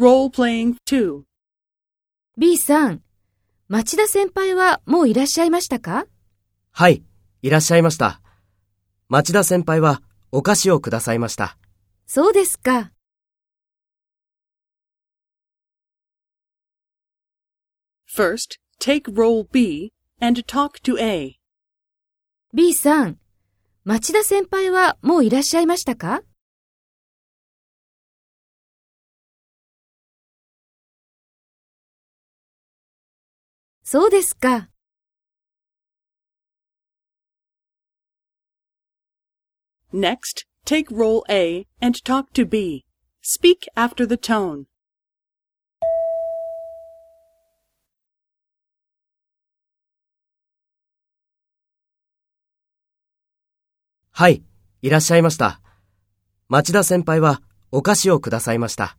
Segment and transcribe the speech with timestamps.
[0.00, 1.22] Role-playing 2.
[2.36, 3.02] B さん、
[3.68, 6.06] 町田先輩はもういらっしゃいましたか？
[6.72, 7.04] はい、
[7.42, 8.20] いらっしゃいました。
[9.08, 10.02] 町田先輩は
[10.32, 11.56] お菓子をくださいました。
[12.06, 12.90] そうですか。
[18.12, 21.36] First, take role B and talk to A.
[22.52, 23.18] B さん、
[23.84, 26.22] 町田先輩はもういらっしゃいましたか？
[33.86, 34.70] そうですか。
[39.92, 42.86] Next, take role A and talk to B.
[43.22, 44.64] Speak after the tone.
[54.10, 54.42] はい、
[54.80, 55.60] いらっしゃいました。
[56.48, 58.96] 町田先輩はお菓子をくださいました。